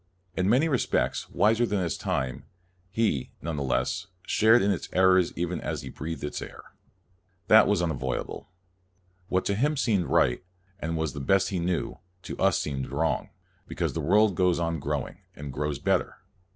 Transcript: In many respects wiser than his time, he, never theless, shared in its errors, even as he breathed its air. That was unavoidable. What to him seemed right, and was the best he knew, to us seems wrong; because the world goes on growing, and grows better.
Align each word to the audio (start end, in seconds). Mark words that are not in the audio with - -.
In 0.35 0.49
many 0.49 0.67
respects 0.67 1.29
wiser 1.29 1.63
than 1.63 1.79
his 1.79 1.95
time, 1.95 2.45
he, 2.89 3.29
never 3.39 3.59
theless, 3.59 4.07
shared 4.25 4.63
in 4.63 4.71
its 4.71 4.89
errors, 4.93 5.31
even 5.35 5.61
as 5.61 5.83
he 5.83 5.89
breathed 5.91 6.23
its 6.23 6.41
air. 6.41 6.71
That 7.49 7.67
was 7.67 7.83
unavoidable. 7.83 8.49
What 9.27 9.45
to 9.45 9.53
him 9.53 9.77
seemed 9.77 10.07
right, 10.07 10.43
and 10.79 10.97
was 10.97 11.13
the 11.13 11.19
best 11.19 11.49
he 11.49 11.59
knew, 11.59 11.99
to 12.23 12.35
us 12.39 12.57
seems 12.57 12.87
wrong; 12.87 13.29
because 13.67 13.93
the 13.93 14.01
world 14.01 14.33
goes 14.33 14.57
on 14.59 14.79
growing, 14.79 15.19
and 15.35 15.53
grows 15.53 15.77
better. 15.77 16.17